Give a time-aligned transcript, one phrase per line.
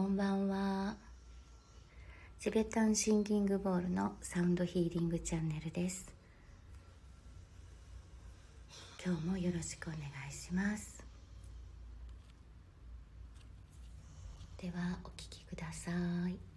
[0.00, 0.96] こんばんは。
[2.38, 6.10] チベタンシンギングボールのサウンドヒーリングチャンネルです。
[9.04, 11.04] 今日もよろしくお願いします。
[14.56, 15.90] ではお聴きくださ
[16.30, 16.49] い。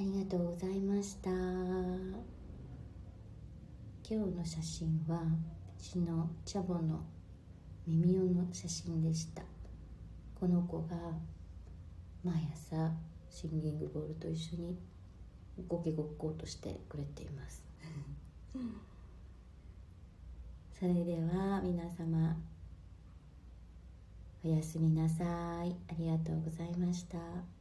[0.00, 1.28] ありがとうございました。
[1.28, 1.36] 今
[4.02, 5.22] 日の写真はう
[5.78, 7.04] ちのチャボの
[7.86, 9.42] 耳用の写真でした。
[10.36, 10.96] この子が
[12.24, 12.90] 毎朝
[13.28, 14.78] シンギングボールと一緒に
[15.68, 17.62] ごけごっことしてくれています。
[20.80, 22.38] それでは皆様
[24.42, 25.76] おやすみなさい。
[25.88, 27.59] ありがとうございました。